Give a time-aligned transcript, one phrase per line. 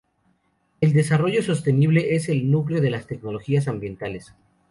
[0.79, 4.33] El desarrollo sostenible es el núcleo de las tecnologías ambientales.